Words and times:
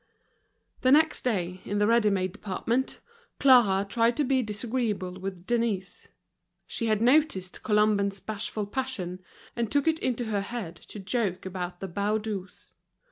The 0.81 0.91
next 0.91 1.21
day, 1.23 1.61
in 1.63 1.77
the 1.77 1.85
ready 1.85 2.09
made 2.09 2.31
department, 2.33 2.99
Clara 3.39 3.85
tried 3.85 4.17
to 4.17 4.23
be 4.23 4.41
disagreeable 4.41 5.19
with 5.19 5.45
Denise. 5.45 6.07
She 6.65 6.87
had 6.87 7.03
noticed 7.03 7.61
Colomban's 7.61 8.19
bashful 8.19 8.65
passion, 8.65 9.19
and 9.55 9.71
took 9.71 9.87
it 9.87 9.99
into 9.99 10.25
her 10.25 10.41
head 10.41 10.75
to 10.75 10.97
joke 10.97 11.45
about 11.45 11.81
the 11.81 11.87
Baudus. 11.87 12.73